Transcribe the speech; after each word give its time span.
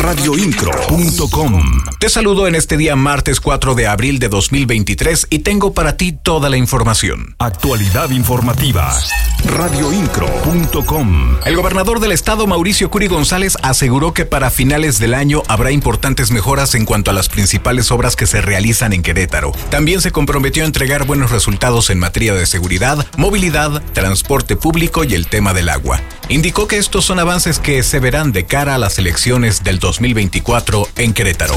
Radioincro.com 0.00 1.82
Te 1.98 2.08
saludo 2.08 2.46
en 2.46 2.54
este 2.54 2.76
día 2.78 2.96
martes 2.96 3.38
4 3.40 3.74
de 3.74 3.86
abril 3.86 4.18
de 4.18 4.28
2023 4.28 5.26
y 5.28 5.40
tengo 5.40 5.74
para 5.74 5.96
ti 5.96 6.12
toda 6.12 6.48
la 6.48 6.56
información. 6.56 7.34
Actualidad 7.38 8.08
informativa. 8.10 8.96
Radioincro.com 9.44 11.36
El 11.44 11.56
gobernador 11.56 12.00
del 12.00 12.12
estado 12.12 12.46
Mauricio 12.46 12.90
Curi 12.90 13.08
González 13.08 13.56
aseguró 13.62 14.14
que 14.14 14.24
para 14.24 14.50
finales 14.50 14.98
del 14.98 15.12
año 15.12 15.42
habrá 15.48 15.70
importantes 15.70 16.30
mejoras 16.30 16.74
en 16.74 16.86
cuanto 16.86 17.10
a 17.10 17.14
las 17.14 17.28
principales 17.28 17.90
obras 17.90 18.16
que 18.16 18.26
se 18.26 18.40
realizan 18.40 18.94
en 18.94 19.02
Querétaro. 19.02 19.52
También 19.70 20.00
se 20.00 20.12
comprometió 20.12 20.62
a 20.62 20.66
entregar 20.66 21.04
buenos 21.04 21.30
resultados 21.30 21.90
en 21.90 21.98
materia 21.98 22.32
de 22.32 22.46
seguridad, 22.46 23.06
movilidad, 23.18 23.82
transporte 23.92 24.56
público 24.56 25.04
y 25.04 25.14
el 25.14 25.26
tema 25.26 25.52
del 25.52 25.68
agua. 25.68 26.00
Indicó 26.28 26.68
que 26.68 26.76
estos 26.76 27.06
son 27.06 27.18
avances 27.18 27.58
que 27.58 27.82
se 27.82 28.00
verán 28.00 28.32
de 28.32 28.44
cara 28.44 28.74
a 28.74 28.78
las 28.78 28.98
elecciones 28.98 29.64
del 29.64 29.78
2024 29.78 30.88
en 30.96 31.14
Querétaro. 31.14 31.54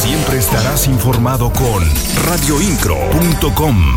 Siempre 0.00 0.38
estarás 0.38 0.86
informado 0.86 1.52
con 1.52 1.84
radioincro.com. 2.24 3.96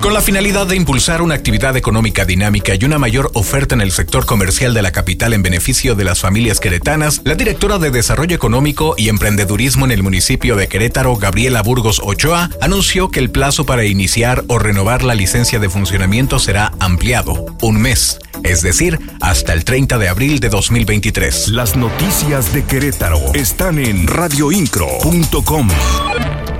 Con 0.00 0.14
la 0.14 0.22
finalidad 0.22 0.66
de 0.66 0.76
impulsar 0.76 1.20
una 1.20 1.34
actividad 1.34 1.76
económica 1.76 2.24
dinámica 2.24 2.74
y 2.74 2.84
una 2.86 2.98
mayor 2.98 3.30
oferta 3.34 3.74
en 3.74 3.82
el 3.82 3.92
sector 3.92 4.24
comercial 4.24 4.72
de 4.72 4.80
la 4.80 4.92
capital 4.92 5.34
en 5.34 5.42
beneficio 5.42 5.94
de 5.94 6.04
las 6.04 6.20
familias 6.20 6.58
queretanas, 6.58 7.20
la 7.24 7.34
directora 7.34 7.78
de 7.78 7.90
Desarrollo 7.90 8.34
Económico 8.34 8.94
y 8.96 9.10
Emprendedurismo 9.10 9.84
en 9.84 9.92
el 9.92 10.02
municipio 10.02 10.56
de 10.56 10.68
Querétaro, 10.68 11.16
Gabriela 11.16 11.62
Burgos 11.62 12.00
Ochoa, 12.02 12.48
anunció 12.62 13.10
que 13.10 13.20
el 13.20 13.30
plazo 13.30 13.66
para 13.66 13.84
iniciar 13.84 14.42
o 14.48 14.58
renovar 14.58 15.02
la 15.02 15.14
licencia 15.14 15.58
de 15.58 15.68
funcionamiento 15.68 16.38
será 16.38 16.72
ampliado, 16.80 17.44
un 17.60 17.82
mes, 17.82 18.18
es 18.42 18.62
decir, 18.62 18.98
hasta 19.20 19.52
el 19.52 19.64
30 19.64 19.98
de 19.98 20.08
abril 20.08 20.40
de 20.40 20.48
2023. 20.48 21.48
Las 21.48 21.76
noticias 21.76 22.52
de 22.52 22.64
Querétaro 22.64 23.34
están 23.34 23.78
en 23.78 24.06
radioincro.com. 24.06 25.68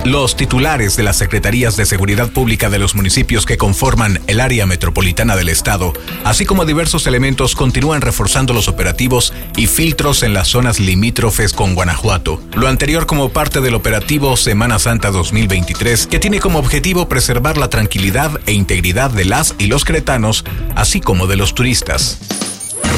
Los 0.05 0.35
titulares 0.35 0.97
de 0.97 1.03
las 1.03 1.17
Secretarías 1.17 1.77
de 1.77 1.85
Seguridad 1.85 2.31
Pública 2.31 2.71
de 2.71 2.79
los 2.79 2.95
municipios 2.95 3.45
que 3.45 3.57
conforman 3.57 4.19
el 4.25 4.39
área 4.39 4.65
metropolitana 4.65 5.35
del 5.35 5.47
Estado, 5.47 5.93
así 6.23 6.43
como 6.43 6.65
diversos 6.65 7.05
elementos, 7.05 7.53
continúan 7.53 8.01
reforzando 8.01 8.51
los 8.51 8.67
operativos 8.67 9.31
y 9.55 9.67
filtros 9.67 10.23
en 10.23 10.33
las 10.33 10.47
zonas 10.47 10.79
limítrofes 10.79 11.53
con 11.53 11.75
Guanajuato. 11.75 12.41
Lo 12.55 12.67
anterior 12.67 13.05
como 13.05 13.29
parte 13.29 13.61
del 13.61 13.75
operativo 13.75 14.35
Semana 14.37 14.79
Santa 14.79 15.11
2023, 15.11 16.07
que 16.07 16.17
tiene 16.17 16.39
como 16.39 16.57
objetivo 16.57 17.07
preservar 17.07 17.59
la 17.59 17.69
tranquilidad 17.69 18.41
e 18.47 18.53
integridad 18.53 19.11
de 19.11 19.25
las 19.25 19.53
y 19.59 19.67
los 19.67 19.85
cretanos, 19.85 20.43
así 20.75 20.99
como 20.99 21.27
de 21.27 21.35
los 21.35 21.53
turistas. 21.53 22.17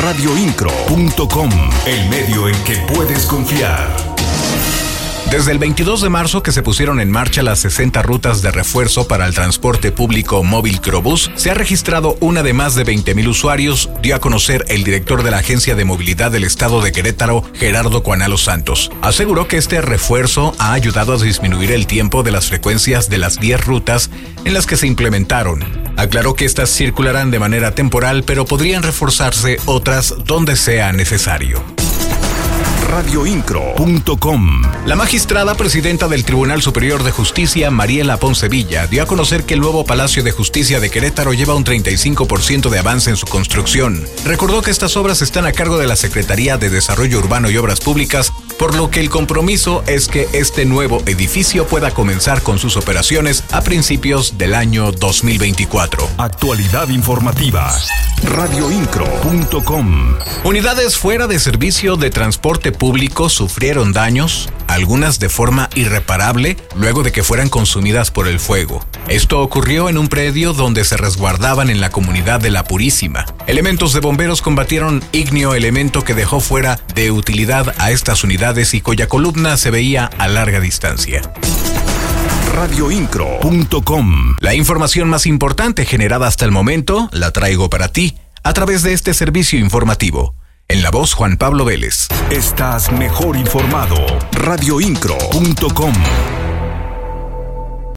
Radioincro.com, 0.01 1.51
el 1.85 2.09
medio 2.09 2.47
en 2.47 2.55
que 2.63 2.77
puedes 2.93 3.25
confiar. 3.25 4.12
Desde 5.33 5.51
el 5.51 5.57
22 5.57 6.01
de 6.01 6.09
marzo 6.09 6.43
que 6.43 6.51
se 6.51 6.61
pusieron 6.61 6.99
en 6.99 7.09
marcha 7.09 7.41
las 7.41 7.57
60 7.61 8.03
rutas 8.03 8.43
de 8.43 8.51
refuerzo 8.51 9.07
para 9.07 9.25
el 9.25 9.33
transporte 9.33 9.91
público 9.91 10.43
móvil 10.43 10.79
Crobús, 10.79 11.31
se 11.33 11.49
ha 11.49 11.55
registrado 11.55 12.17
una 12.19 12.43
de 12.43 12.53
más 12.53 12.75
de 12.75 12.85
20.000 12.85 13.27
usuarios, 13.27 13.89
dio 14.03 14.15
a 14.15 14.19
conocer 14.19 14.63
el 14.67 14.83
director 14.83 15.23
de 15.23 15.31
la 15.31 15.39
Agencia 15.39 15.73
de 15.73 15.85
Movilidad 15.85 16.29
del 16.29 16.43
Estado 16.43 16.83
de 16.83 16.91
Querétaro, 16.91 17.43
Gerardo 17.55 18.03
Cuanalo 18.03 18.37
Santos. 18.37 18.91
Aseguró 19.01 19.47
que 19.47 19.57
este 19.57 19.81
refuerzo 19.81 20.53
ha 20.59 20.73
ayudado 20.73 21.13
a 21.13 21.17
disminuir 21.17 21.71
el 21.71 21.87
tiempo 21.87 22.21
de 22.21 22.29
las 22.29 22.49
frecuencias 22.49 23.09
de 23.09 23.17
las 23.17 23.39
10 23.39 23.65
rutas 23.65 24.11
en 24.45 24.53
las 24.53 24.67
que 24.67 24.77
se 24.77 24.85
implementaron. 24.85 25.65
Aclaró 25.97 26.35
que 26.35 26.45
estas 26.45 26.69
circularán 26.69 27.31
de 27.31 27.39
manera 27.39 27.73
temporal, 27.73 28.23
pero 28.23 28.45
podrían 28.45 28.83
reforzarse 28.83 29.57
otras 29.65 30.13
donde 30.25 30.55
sea 30.55 30.93
necesario 30.93 31.63
radioincro.com. 32.93 34.61
La 34.85 34.95
magistrada 34.95 35.55
presidenta 35.55 36.07
del 36.07 36.23
Tribunal 36.23 36.61
Superior 36.61 37.03
de 37.03 37.09
Justicia, 37.09 37.71
Mariela 37.71 38.17
Poncevilla, 38.17 38.85
dio 38.85 39.01
a 39.01 39.07
conocer 39.07 39.45
que 39.45 39.55
el 39.55 39.61
nuevo 39.61 39.83
Palacio 39.83 40.21
de 40.21 40.31
Justicia 40.31 40.79
de 40.79 40.91
Querétaro 40.91 41.33
lleva 41.33 41.55
un 41.55 41.65
35% 41.65 42.69
de 42.69 42.77
avance 42.77 43.09
en 43.09 43.15
su 43.15 43.25
construcción. 43.25 44.05
Recordó 44.25 44.61
que 44.61 44.69
estas 44.69 44.95
obras 44.95 45.23
están 45.23 45.47
a 45.47 45.53
cargo 45.53 45.79
de 45.79 45.87
la 45.87 45.95
Secretaría 45.95 46.57
de 46.57 46.69
Desarrollo 46.69 47.17
Urbano 47.17 47.49
y 47.49 47.57
Obras 47.57 47.79
Públicas, 47.79 48.31
por 48.59 48.75
lo 48.75 48.91
que 48.91 48.99
el 48.99 49.09
compromiso 49.09 49.83
es 49.87 50.07
que 50.07 50.29
este 50.33 50.65
nuevo 50.65 51.01
edificio 51.07 51.65
pueda 51.65 51.89
comenzar 51.95 52.43
con 52.43 52.59
sus 52.59 52.77
operaciones 52.77 53.43
a 53.51 53.61
principios 53.61 54.37
del 54.37 54.53
año 54.53 54.91
2024. 54.91 56.09
Actualidad 56.19 56.89
informativa. 56.89 57.73
Radioincro.com. 58.25 60.15
Unidades 60.43 60.97
fuera 60.97 61.27
de 61.27 61.39
servicio 61.39 61.95
de 61.95 62.09
transporte 62.09 62.71
público 62.71 63.29
sufrieron 63.29 63.93
daños, 63.93 64.49
algunas 64.67 65.19
de 65.19 65.29
forma 65.29 65.69
irreparable, 65.75 66.57
luego 66.75 67.03
de 67.03 67.11
que 67.11 67.23
fueran 67.23 67.49
consumidas 67.49 68.11
por 68.11 68.27
el 68.27 68.39
fuego. 68.39 68.83
Esto 69.07 69.41
ocurrió 69.41 69.89
en 69.89 69.97
un 69.97 70.07
predio 70.07 70.53
donde 70.53 70.83
se 70.85 70.97
resguardaban 70.97 71.69
en 71.69 71.81
la 71.81 71.89
comunidad 71.89 72.39
de 72.39 72.49
La 72.49 72.63
Purísima. 72.63 73.25
Elementos 73.47 73.93
de 73.93 73.99
bomberos 73.99 74.41
combatieron 74.41 75.03
ignio 75.11 75.53
elemento 75.53 76.03
que 76.03 76.13
dejó 76.13 76.39
fuera 76.39 76.79
de 76.95 77.11
utilidad 77.11 77.75
a 77.77 77.91
estas 77.91 78.23
unidades 78.23 78.73
y 78.73 78.81
cuya 78.81 79.07
columna 79.07 79.57
se 79.57 79.71
veía 79.71 80.05
a 80.05 80.27
larga 80.27 80.59
distancia 80.59 81.21
radioincro.com. 82.53 84.35
La 84.39 84.53
información 84.53 85.09
más 85.09 85.25
importante 85.25 85.85
generada 85.85 86.27
hasta 86.27 86.45
el 86.45 86.51
momento 86.51 87.09
la 87.11 87.31
traigo 87.31 87.69
para 87.69 87.87
ti 87.87 88.17
a 88.43 88.53
través 88.53 88.83
de 88.83 88.93
este 88.93 89.13
servicio 89.13 89.59
informativo. 89.59 90.35
En 90.67 90.83
la 90.83 90.91
voz 90.91 91.13
Juan 91.13 91.37
Pablo 91.37 91.65
Vélez. 91.65 92.07
Estás 92.29 92.91
mejor 92.91 93.35
informado. 93.35 93.95
Radioincro.com. 94.33 95.93